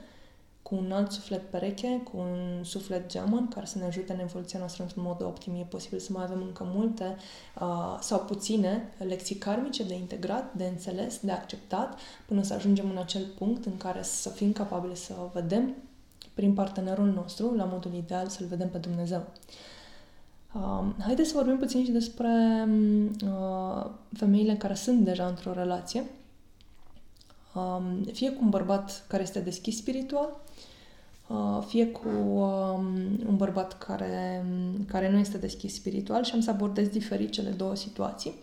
cu 0.63 0.75
un 0.75 0.93
alt 0.93 1.11
suflet 1.11 1.51
pereche, 1.51 2.01
cu 2.13 2.17
un 2.17 2.65
suflet 2.65 3.11
geamăn 3.11 3.49
care 3.49 3.67
să 3.67 3.79
ne 3.79 3.85
ajute 3.85 4.13
în 4.13 4.21
evoluția 4.21 4.59
noastră 4.59 4.83
într-un 4.83 5.03
mod 5.03 5.23
optim. 5.23 5.55
E 5.55 5.67
posibil 5.69 5.99
să 5.99 6.13
mai 6.13 6.23
avem 6.23 6.43
încă 6.43 6.71
multe 6.75 7.17
uh, 7.61 7.99
sau 8.01 8.19
puține 8.19 8.93
lecții 8.99 9.35
karmice 9.35 9.85
de 9.85 9.95
integrat, 9.95 10.55
de 10.55 10.65
înțeles, 10.65 11.19
de 11.21 11.33
acceptat, 11.33 11.99
până 12.27 12.43
să 12.43 12.55
ajungem 12.55 12.91
în 12.91 12.99
acel 12.99 13.27
punct 13.39 13.65
în 13.65 13.77
care 13.77 14.03
să 14.03 14.29
fim 14.29 14.53
capabili 14.53 14.97
să 14.97 15.15
vedem 15.33 15.75
prin 16.35 16.55
partenerul 16.55 17.07
nostru, 17.07 17.55
la 17.55 17.65
modul 17.65 17.95
ideal, 17.95 18.29
să-L 18.29 18.47
vedem 18.47 18.69
pe 18.69 18.79
Dumnezeu. 18.79 19.19
Uh, 19.19 19.71
haideți 20.99 21.29
să 21.29 21.37
vorbim 21.37 21.59
puțin 21.59 21.85
și 21.85 21.91
despre 21.91 22.29
uh, 23.25 23.91
femeile 24.13 24.57
care 24.57 24.75
sunt 24.75 25.05
deja 25.05 25.27
într-o 25.27 25.53
relație, 25.53 26.05
um, 27.55 28.05
fie 28.13 28.31
cu 28.31 28.39
un 28.43 28.51
bărbat 28.51 29.05
care 29.09 29.23
este 29.23 29.41
deschis 29.41 29.77
spiritual, 29.77 30.41
uh, 31.27 31.65
fie 31.67 31.87
cu 31.87 32.09
um, 32.09 32.85
un 33.27 33.37
bărbat 33.37 33.79
care, 33.79 34.45
care 34.87 35.11
nu 35.11 35.19
este 35.19 35.39
deschis 35.39 35.75
spiritual 35.75 36.25
și 36.25 36.35
am 36.35 36.41
să 36.41 36.51
abordez 36.51 36.89
diferit 36.89 37.31
cele 37.31 37.51
două 37.51 37.77
situații. 37.77 38.35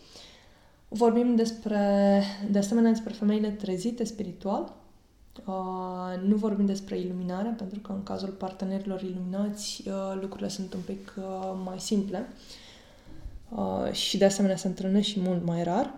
Vorbim 0.87 1.35
despre, 1.35 2.23
de 2.51 2.57
asemenea 2.57 2.91
despre 2.91 3.13
femeile 3.13 3.49
trezite 3.49 4.03
spiritual, 4.03 4.73
Uh, 5.46 6.27
nu 6.27 6.36
vorbim 6.36 6.65
despre 6.65 7.00
iluminare, 7.00 7.53
pentru 7.58 7.79
că 7.79 7.91
în 7.91 8.03
cazul 8.03 8.29
partenerilor 8.29 9.01
iluminați 9.01 9.84
uh, 9.88 10.20
lucrurile 10.22 10.48
sunt 10.48 10.74
un 10.74 10.79
pic 10.86 11.13
uh, 11.17 11.60
mai 11.63 11.79
simple 11.79 12.27
uh, 13.50 13.91
și 13.91 14.17
de 14.17 14.25
asemenea 14.25 14.58
se 14.58 14.67
întâlnesc 14.67 15.08
și 15.08 15.20
mult 15.20 15.46
mai 15.46 15.63
rar. 15.63 15.94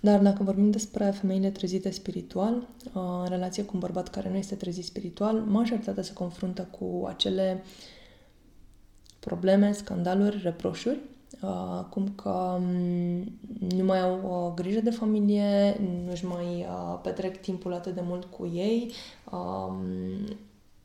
Dar 0.00 0.20
dacă 0.20 0.42
vorbim 0.42 0.70
despre 0.70 1.10
femeile 1.10 1.50
trezite 1.50 1.90
spiritual, 1.90 2.54
uh, 2.54 2.92
în 2.94 3.26
relație 3.28 3.64
cu 3.64 3.70
un 3.74 3.80
bărbat 3.80 4.08
care 4.08 4.30
nu 4.30 4.36
este 4.36 4.54
trezit 4.54 4.84
spiritual, 4.84 5.36
majoritatea 5.36 6.02
se 6.02 6.12
confruntă 6.12 6.68
cu 6.78 7.06
acele 7.08 7.64
probleme, 9.20 9.72
scandaluri, 9.72 10.40
reproșuri 10.42 10.98
Uh, 11.40 11.84
cum 11.90 12.08
că 12.08 12.58
um, 12.58 13.38
nu 13.68 13.84
mai 13.84 14.00
au 14.00 14.46
uh, 14.46 14.54
grijă 14.54 14.80
de 14.80 14.90
familie, 14.90 15.80
nu-și 16.06 16.26
mai 16.26 16.66
uh, 16.68 16.98
petrec 17.02 17.40
timpul 17.40 17.74
atât 17.74 17.94
de 17.94 18.00
mult 18.04 18.24
cu 18.24 18.46
ei. 18.54 18.92
Uh, 19.32 19.72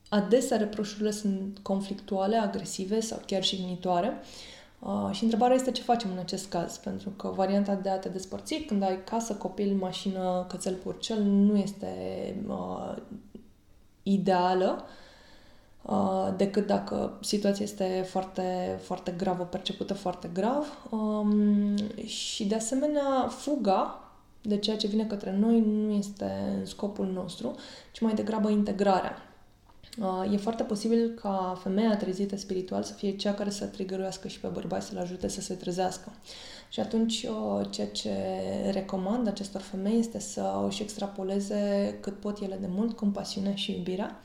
adesea 0.10 0.58
reproșurile 0.58 1.12
sunt 1.12 1.60
conflictuale, 1.62 2.36
agresive 2.36 3.00
sau 3.00 3.22
chiar 3.26 3.44
jignitoare. 3.44 4.14
Uh, 4.80 5.10
și 5.12 5.24
întrebarea 5.24 5.56
este 5.56 5.72
ce 5.72 5.82
facem 5.82 6.12
în 6.12 6.18
acest 6.18 6.50
caz, 6.50 6.78
pentru 6.78 7.10
că 7.10 7.28
varianta 7.28 7.76
de 7.76 7.90
a 7.90 8.00
te 8.00 8.10
despărți 8.10 8.56
când 8.56 8.84
ai 8.84 9.04
casă, 9.04 9.34
copil, 9.34 9.76
mașină, 9.76 10.46
cățel, 10.50 10.74
purcel 10.74 11.22
nu 11.22 11.58
este 11.58 11.88
uh, 12.48 12.96
ideală. 14.04 14.76
Uh, 14.78 14.84
Uh, 14.84 14.90
decât 16.38 16.68
dacă 16.68 17.18
situația 17.22 17.66
este 17.66 18.06
foarte, 18.10 18.80
foarte 18.82 19.14
gravă, 19.18 19.44
percepută 19.44 19.94
foarte 19.94 20.30
grav. 20.34 20.88
Um, 20.90 21.76
și, 22.06 22.46
de 22.46 22.56
asemenea, 22.56 23.28
fuga 23.30 23.98
de 24.42 24.58
ceea 24.58 24.78
ce 24.78 24.88
vine 24.88 25.06
către 25.06 25.36
noi 25.40 25.60
nu 25.60 25.92
este 25.92 26.56
în 26.60 26.66
scopul 26.66 27.06
nostru, 27.06 27.56
ci 27.92 28.00
mai 28.00 28.14
degrabă 28.14 28.50
integrarea. 28.50 29.18
Uh, 30.00 30.34
e 30.34 30.38
foarte 30.38 30.64
posibil 30.64 31.20
ca 31.22 31.60
femeia 31.64 31.98
trezită 31.98 32.38
spiritual 32.38 32.84
să 32.84 32.94
fie 32.94 33.16
cea 33.16 33.34
care 33.34 33.50
să 33.50 33.66
trigăruiască 33.66 34.28
și 34.28 34.40
pe 34.40 34.48
bărbați, 34.48 34.88
să-l 34.88 34.98
ajute 34.98 35.28
să 35.28 35.42
se 35.42 35.54
trezească. 35.54 36.12
Și 36.70 36.80
atunci, 36.80 37.24
uh, 37.24 37.66
ceea 37.70 37.88
ce 37.88 38.12
recomand 38.72 39.28
acestor 39.28 39.62
femei 39.62 40.00
este 40.00 40.20
să 40.20 40.64
își 40.68 40.82
extrapoleze 40.82 41.98
cât 42.02 42.20
pot 42.20 42.40
ele 42.40 42.58
de 42.62 42.68
mult 42.70 42.96
compasiunea 42.96 43.56
și 43.56 43.72
iubirea, 43.72 44.22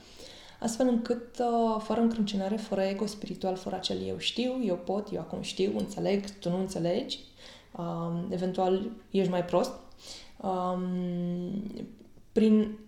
astfel 0.58 0.88
încât, 0.88 1.38
uh, 1.38 1.80
fără 1.82 2.00
încrâncenare, 2.00 2.56
fără 2.56 2.80
ego 2.80 3.06
spiritual, 3.06 3.56
fără 3.56 3.76
acel 3.76 4.06
eu 4.06 4.18
știu, 4.18 4.64
eu 4.64 4.76
pot, 4.76 5.12
eu 5.12 5.20
acum 5.20 5.40
știu, 5.40 5.78
înțeleg, 5.78 6.30
tu 6.30 6.50
nu 6.50 6.58
înțelegi, 6.58 7.18
um, 7.76 8.26
eventual 8.30 8.90
ești 9.10 9.30
mai 9.30 9.44
prost, 9.44 9.72
um, 10.42 10.82
prin 12.32 12.78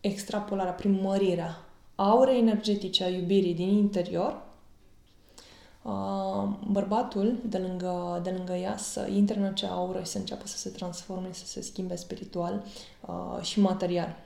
extrapolarea, 0.00 0.72
prin 0.72 1.00
mărirea 1.02 1.66
aurei 1.96 2.38
energetice 2.38 3.04
a 3.04 3.08
iubirii 3.08 3.54
din 3.54 3.68
interior, 3.68 4.42
uh, 5.82 6.48
bărbatul 6.70 7.38
de 7.44 7.58
lângă, 7.58 8.20
de 8.22 8.30
lângă 8.30 8.52
ea 8.52 8.76
să 8.76 9.06
intre 9.06 9.38
în 9.38 9.44
acea 9.44 9.70
aură 9.70 9.98
și 9.98 10.06
să 10.06 10.18
înceapă 10.18 10.46
să 10.46 10.56
se 10.56 10.70
transforme, 10.70 11.28
să 11.32 11.46
se 11.46 11.60
schimbe 11.60 11.96
spiritual 11.96 12.64
uh, 13.06 13.42
și 13.42 13.60
material. 13.60 14.16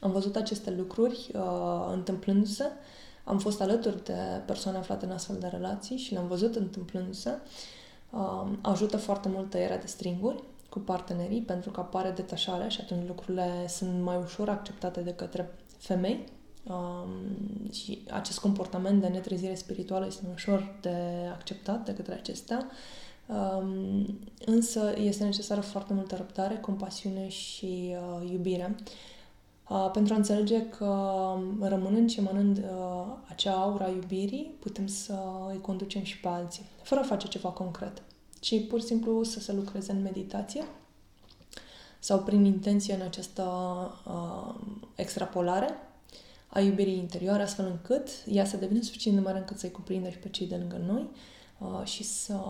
Am 0.00 0.10
văzut 0.10 0.36
aceste 0.36 0.70
lucruri 0.70 1.30
uh, 1.34 1.88
întâmplându-se, 1.92 2.64
am 3.24 3.38
fost 3.38 3.60
alături 3.60 4.04
de 4.04 4.42
persoane 4.46 4.78
aflate 4.78 5.04
în 5.04 5.10
astfel 5.10 5.36
de 5.40 5.46
relații 5.46 5.96
și 5.96 6.12
le-am 6.12 6.26
văzut 6.26 6.54
întâmplându-se. 6.54 7.30
Uh, 8.10 8.48
ajută 8.60 8.96
foarte 8.96 9.28
mult 9.28 9.50
tăierea 9.50 9.78
de 9.78 9.86
stringuri 9.86 10.42
cu 10.68 10.78
partenerii 10.78 11.40
pentru 11.40 11.70
că 11.70 11.80
apare 11.80 12.10
detașarea 12.10 12.68
și 12.68 12.80
atunci 12.80 13.06
lucrurile 13.06 13.64
sunt 13.68 14.02
mai 14.02 14.16
ușor 14.16 14.48
acceptate 14.48 15.00
de 15.00 15.14
către 15.14 15.54
femei 15.78 16.24
um, 16.68 17.70
și 17.72 18.04
acest 18.10 18.38
comportament 18.38 19.00
de 19.00 19.06
netrezire 19.06 19.54
spirituală 19.54 20.06
este 20.06 20.22
mai 20.24 20.32
ușor 20.34 20.76
de 20.80 20.96
acceptat 21.32 21.84
de 21.84 21.94
către 21.94 22.14
acestea. 22.14 22.70
Um, 23.26 24.18
însă 24.44 24.94
este 24.96 25.24
necesară 25.24 25.60
foarte 25.60 25.92
multă 25.92 26.16
răbdare, 26.16 26.56
compasiune 26.56 27.28
și 27.28 27.96
uh, 28.20 28.30
iubire 28.30 28.74
Uh, 29.68 29.90
pentru 29.92 30.14
a 30.14 30.16
înțelege 30.16 30.68
că 30.68 30.84
um, 30.84 31.62
rămânând 31.62 32.10
și 32.10 32.20
mănând 32.20 32.58
uh, 32.58 33.16
acea 33.28 33.52
aura 33.52 33.88
iubirii, 33.88 34.54
putem 34.60 34.86
să 34.86 35.18
îi 35.50 35.60
conducem 35.60 36.02
și 36.02 36.20
pe 36.20 36.28
alții, 36.28 36.64
fără 36.82 37.00
a 37.00 37.04
face 37.04 37.28
ceva 37.28 37.48
concret, 37.48 38.02
ci 38.40 38.66
pur 38.66 38.80
și 38.80 38.86
simplu 38.86 39.22
să 39.22 39.40
se 39.40 39.52
lucreze 39.52 39.92
în 39.92 40.02
meditație 40.02 40.64
sau 41.98 42.18
prin 42.18 42.44
intenție 42.44 42.94
în 42.94 43.00
această 43.00 43.42
uh, 44.06 44.54
extrapolare 44.94 45.74
a 46.46 46.60
iubirii 46.60 46.98
interioare, 46.98 47.42
astfel 47.42 47.66
încât 47.66 48.08
ea 48.26 48.44
să 48.44 48.56
devină 48.56 48.82
suficient 48.82 49.16
de 49.16 49.22
mare 49.22 49.38
încât 49.38 49.58
să-i 49.58 49.70
cuprindă 49.70 50.08
și 50.08 50.18
pe 50.18 50.28
cei 50.28 50.46
de 50.46 50.56
lângă 50.56 50.80
noi 50.86 51.08
uh, 51.58 51.84
și, 51.84 52.04
să, 52.04 52.40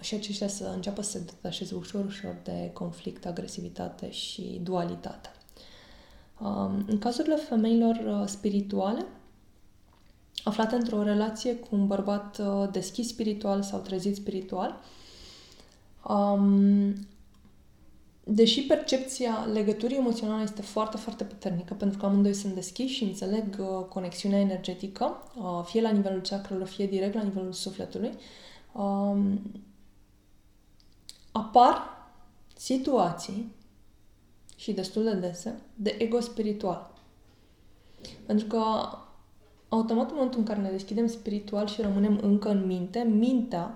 și 0.00 0.14
aceștia 0.14 0.48
să 0.48 0.70
înceapă 0.74 1.02
să 1.02 1.10
se 1.10 1.18
detașeze 1.24 1.74
ușor, 1.74 2.04
ușor 2.04 2.36
de 2.44 2.70
conflict, 2.72 3.26
agresivitate 3.26 4.10
și 4.10 4.60
dualitate. 4.62 5.30
Um, 6.40 6.84
în 6.86 6.98
cazurile 6.98 7.36
femeilor 7.36 7.96
uh, 8.06 8.26
spirituale, 8.26 9.06
aflate 10.44 10.74
într-o 10.74 11.02
relație 11.02 11.56
cu 11.56 11.68
un 11.70 11.86
bărbat 11.86 12.38
uh, 12.38 12.68
deschis 12.72 13.08
spiritual 13.08 13.62
sau 13.62 13.80
trezit 13.80 14.16
spiritual, 14.16 14.80
um, 16.08 16.94
deși 18.24 18.62
percepția 18.62 19.48
legăturii 19.52 19.96
emoționale 19.96 20.42
este 20.42 20.62
foarte, 20.62 20.96
foarte 20.96 21.24
puternică, 21.24 21.74
pentru 21.74 21.98
că 21.98 22.06
amândoi 22.06 22.34
sunt 22.34 22.54
deschiși 22.54 22.94
și 22.94 23.04
înțeleg 23.04 23.56
uh, 23.58 23.84
conexiunea 23.88 24.40
energetică, 24.40 25.22
uh, 25.36 25.64
fie 25.64 25.80
la 25.80 25.90
nivelul 25.90 26.20
chakrelor, 26.20 26.66
fie 26.66 26.86
direct 26.86 27.14
la 27.14 27.22
nivelul 27.22 27.52
sufletului, 27.52 28.12
uh, 28.72 29.16
apar 31.32 31.82
situații 32.56 33.52
și 34.58 34.72
destul 34.72 35.04
de 35.04 35.14
dese 35.14 35.60
de 35.74 35.94
ego 35.98 36.20
spiritual. 36.20 36.90
Pentru 38.26 38.46
că 38.46 38.62
automat 39.68 40.08
în 40.08 40.14
momentul 40.14 40.38
în 40.38 40.44
care 40.44 40.60
ne 40.60 40.70
deschidem 40.70 41.06
spiritual 41.06 41.66
și 41.66 41.80
rămânem 41.80 42.18
încă 42.22 42.48
în 42.48 42.66
minte, 42.66 42.98
mintea 42.98 43.74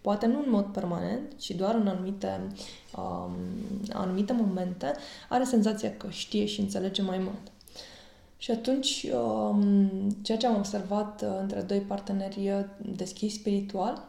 poate 0.00 0.26
nu 0.26 0.38
în 0.38 0.50
mod 0.50 0.64
permanent, 0.64 1.36
ci 1.38 1.50
doar 1.50 1.74
în 1.74 1.86
anumite, 1.86 2.46
um, 2.96 3.32
anumite 3.92 4.32
momente, 4.32 4.92
are 5.28 5.44
senzația 5.44 5.96
că 5.96 6.08
știe 6.08 6.44
și 6.44 6.60
înțelege 6.60 7.02
mai 7.02 7.18
mult. 7.18 7.52
Și 8.36 8.50
atunci, 8.50 9.06
um, 9.12 9.90
ceea 10.22 10.38
ce 10.38 10.46
am 10.46 10.56
observat 10.56 11.22
uh, 11.22 11.36
între 11.40 11.60
doi 11.60 11.78
parteneri 11.78 12.50
uh, 12.50 12.64
deschiși 12.96 13.34
spiritual 13.34 14.08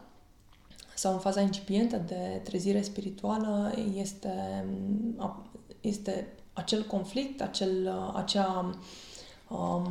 sau 1.02 1.12
în 1.12 1.18
faza 1.18 1.40
incipientă 1.40 1.96
de 2.06 2.40
trezire 2.44 2.82
spirituală 2.82 3.74
este, 3.94 4.64
um, 5.18 5.50
este 5.80 6.32
acel 6.52 6.82
conflict, 6.82 7.40
acel, 7.40 7.86
uh, 7.86 8.12
acea 8.14 8.74
um, 9.48 9.88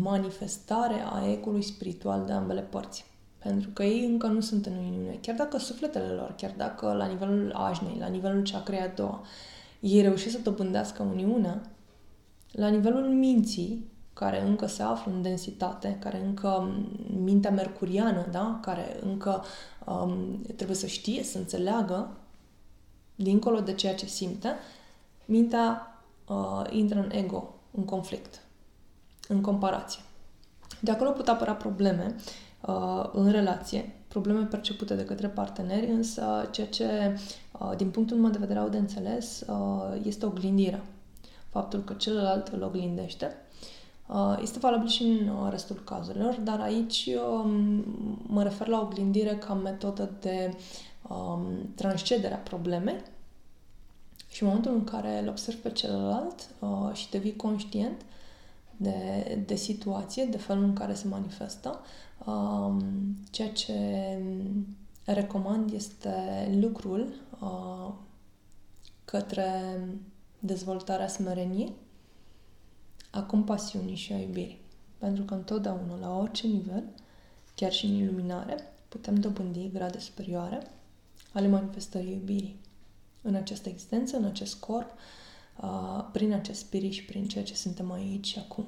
manifestare 0.00 0.94
a 1.12 1.30
ecului 1.30 1.62
spiritual 1.62 2.24
de 2.26 2.32
ambele 2.32 2.60
părți. 2.60 3.04
Pentru 3.38 3.70
că 3.70 3.82
ei 3.82 4.04
încă 4.04 4.26
nu 4.26 4.40
sunt 4.40 4.66
în 4.66 4.76
uniune. 4.76 5.18
Chiar 5.20 5.36
dacă 5.36 5.58
sufletele 5.58 6.08
lor, 6.08 6.34
chiar 6.36 6.54
dacă 6.56 6.92
la 6.92 7.06
nivelul 7.06 7.52
ajnei, 7.52 7.96
la 7.98 8.06
nivelul 8.06 8.42
chakrei 8.50 8.80
a 8.80 8.88
doua, 8.88 9.24
ei 9.80 10.02
reușesc 10.02 10.34
să 10.34 10.42
dobândească 10.42 11.02
uniunea, 11.02 11.60
la 12.50 12.68
nivelul 12.68 13.08
minții, 13.08 13.90
care 14.20 14.42
încă 14.42 14.66
se 14.66 14.82
află 14.82 15.12
în 15.12 15.22
densitate, 15.22 15.96
care 16.00 16.24
încă 16.24 16.74
mintea 17.22 17.50
mercuriană, 17.50 18.26
da? 18.30 18.58
care 18.62 18.96
încă 19.02 19.44
um, 19.86 20.42
trebuie 20.56 20.76
să 20.76 20.86
știe, 20.86 21.22
să 21.22 21.38
înțeleagă, 21.38 22.10
dincolo 23.14 23.60
de 23.60 23.74
ceea 23.74 23.94
ce 23.94 24.06
simte, 24.06 24.54
mintea 25.24 25.96
uh, 26.28 26.62
intră 26.70 26.98
în 26.98 27.10
ego, 27.10 27.54
în 27.70 27.84
conflict, 27.84 28.40
în 29.28 29.40
comparație. 29.40 30.00
De 30.80 30.90
acolo 30.90 31.10
pot 31.10 31.28
apăra 31.28 31.52
probleme 31.54 32.14
uh, 32.60 33.10
în 33.12 33.30
relație, 33.30 33.94
probleme 34.08 34.44
percepute 34.44 34.94
de 34.94 35.04
către 35.04 35.28
parteneri, 35.28 35.90
însă 35.90 36.48
ceea 36.50 36.66
ce, 36.66 37.18
uh, 37.58 37.76
din 37.76 37.90
punctul 37.90 38.16
meu 38.16 38.30
de 38.30 38.38
vedere, 38.38 38.58
au 38.58 38.68
de 38.68 38.78
înțeles 38.78 39.44
uh, 39.48 40.00
este 40.02 40.26
oglindirea. 40.26 40.82
Faptul 41.48 41.84
că 41.84 41.92
celălalt 41.92 42.48
îl 42.48 42.62
oglindește. 42.62 43.36
Uh, 44.12 44.38
este 44.42 44.58
valabil 44.58 44.88
și 44.88 45.02
în 45.02 45.28
uh, 45.28 45.50
restul 45.50 45.76
cazurilor, 45.84 46.34
dar 46.34 46.60
aici 46.60 47.08
uh, 47.08 47.50
mă 48.22 48.42
refer 48.42 48.66
la 48.66 48.80
oglindire 48.80 49.36
ca 49.36 49.54
metodă 49.54 50.10
de 50.20 50.54
um, 51.08 51.42
transcedere 51.74 52.34
a 52.34 52.38
problemei 52.38 53.02
și 54.28 54.42
în 54.42 54.48
momentul 54.48 54.74
în 54.74 54.84
care 54.84 55.18
îl 55.18 55.28
observi 55.28 55.60
pe 55.60 55.70
celălalt 55.70 56.48
uh, 56.58 56.90
și 56.92 57.10
devii 57.10 57.36
conștient 57.36 58.00
de, 58.76 59.42
de 59.46 59.54
situație, 59.54 60.24
de 60.24 60.36
felul 60.36 60.64
în 60.64 60.72
care 60.72 60.94
se 60.94 61.08
manifestă, 61.08 61.80
Um, 62.26 63.16
ceea 63.30 63.48
ce 63.48 63.74
recomand 65.04 65.72
este 65.72 66.48
lucrul 66.60 67.14
uh, 67.40 67.92
către 69.04 69.80
dezvoltarea 70.38 71.08
smereniei, 71.08 71.72
a 73.10 73.22
compasiunii 73.22 73.94
și 73.94 74.12
a 74.12 74.18
iubirii. 74.18 74.60
Pentru 74.98 75.24
că 75.24 75.34
întotdeauna, 75.34 75.98
la 76.00 76.18
orice 76.18 76.46
nivel, 76.46 76.84
chiar 77.54 77.72
și 77.72 77.86
în 77.86 77.92
iluminare, 77.92 78.72
putem 78.88 79.14
dobândi 79.14 79.70
grade 79.72 79.98
superioare 79.98 80.70
ale 81.32 81.48
manifestării 81.48 82.12
iubirii. 82.12 82.60
În 83.22 83.34
această 83.34 83.68
existență, 83.68 84.16
în 84.16 84.24
acest 84.24 84.54
corp, 84.54 84.90
uh, 85.62 86.04
prin 86.12 86.32
acest 86.32 86.58
spirit 86.58 86.92
și 86.92 87.04
prin 87.04 87.28
ceea 87.28 87.44
ce 87.44 87.54
suntem 87.54 87.92
aici 87.92 88.26
și 88.26 88.38
acum. 88.38 88.66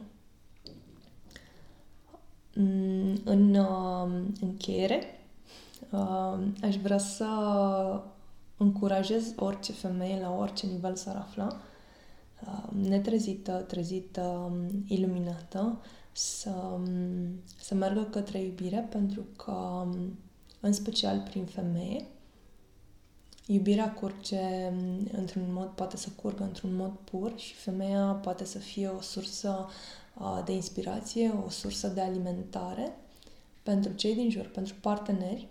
Mm, 2.54 3.20
în 3.24 3.54
uh, 3.54 4.10
încheiere, 4.40 5.02
uh, 5.90 6.38
aș 6.62 6.76
vrea 6.76 6.98
să 6.98 7.26
încurajez 8.56 9.32
orice 9.36 9.72
femeie 9.72 10.20
la 10.20 10.34
orice 10.34 10.66
nivel 10.66 10.94
s-ar 10.94 11.16
afla, 11.16 11.46
uh, 11.46 11.71
netrezită, 12.82 13.52
trezită, 13.52 14.52
iluminată, 14.86 15.80
să, 16.12 16.50
um, 16.50 17.40
să 17.60 17.74
meargă 17.74 18.02
către 18.02 18.40
iubire, 18.40 18.88
pentru 18.90 19.22
că, 19.36 19.52
um, 19.52 20.18
în 20.60 20.72
special 20.72 21.20
prin 21.20 21.44
femeie, 21.44 22.06
iubirea 23.46 23.92
curge 23.92 24.72
într-un 25.12 25.52
mod, 25.52 25.68
poate 25.68 25.96
să 25.96 26.08
curgă 26.22 26.42
într-un 26.42 26.74
mod 26.74 26.92
pur 27.04 27.32
și 27.36 27.54
femeia 27.54 28.04
poate 28.04 28.44
să 28.44 28.58
fie 28.58 28.88
o 28.88 29.00
sursă 29.00 29.66
de 30.44 30.52
inspirație, 30.52 31.34
o 31.46 31.48
sursă 31.48 31.88
de 31.88 32.00
alimentare 32.00 32.96
pentru 33.62 33.92
cei 33.92 34.14
din 34.14 34.30
jur, 34.30 34.46
pentru 34.46 34.74
parteneri, 34.80 35.48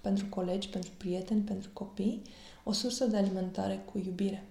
pentru 0.00 0.26
colegi, 0.26 0.68
pentru 0.68 0.90
prieteni, 0.96 1.40
pentru 1.40 1.70
copii, 1.72 2.22
o 2.64 2.72
sursă 2.72 3.04
de 3.06 3.16
alimentare 3.16 3.82
cu 3.92 3.98
iubire. 3.98 4.44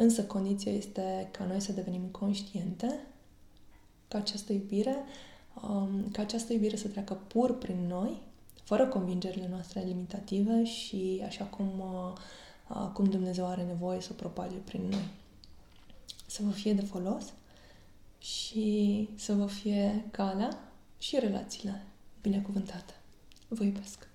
Însă 0.00 0.24
condiția 0.24 0.72
este 0.72 1.28
ca 1.30 1.44
noi 1.44 1.60
să 1.60 1.72
devenim 1.72 2.02
conștiente 2.02 3.00
ca 4.08 4.18
această 4.18 4.52
iubire, 4.52 4.96
ca 6.12 6.22
această 6.22 6.52
iubire 6.52 6.76
să 6.76 6.88
treacă 6.88 7.14
pur 7.14 7.58
prin 7.58 7.86
noi, 7.86 8.20
fără 8.62 8.86
convingerile 8.86 9.48
noastre 9.50 9.80
limitative 9.80 10.64
și 10.64 11.22
așa 11.26 11.44
cum, 11.44 11.82
cum 12.92 13.04
Dumnezeu 13.04 13.46
are 13.46 13.62
nevoie 13.62 14.00
să 14.00 14.08
o 14.12 14.14
propage 14.14 14.56
prin 14.56 14.82
noi. 14.90 15.08
Să 16.26 16.42
vă 16.42 16.50
fie 16.50 16.72
de 16.72 16.84
folos 16.84 17.32
și 18.18 19.08
să 19.16 19.32
vă 19.34 19.46
fie 19.46 20.04
calea 20.10 20.72
și 20.98 21.18
relațiile 21.18 21.84
binecuvântate. 22.22 22.94
Vă 23.48 23.64
iubesc! 23.64 24.09